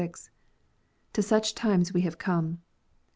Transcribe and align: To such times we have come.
To 1.13 1.21
such 1.21 1.53
times 1.53 1.93
we 1.93 2.01
have 2.01 2.17
come. 2.17 2.63